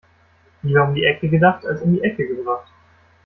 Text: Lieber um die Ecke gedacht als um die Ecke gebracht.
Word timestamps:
Lieber 0.63 0.85
um 0.87 0.95
die 0.95 1.03
Ecke 1.03 1.29
gedacht 1.29 1.63
als 1.63 1.83
um 1.83 1.93
die 1.93 2.01
Ecke 2.01 2.27
gebracht. 2.27 2.67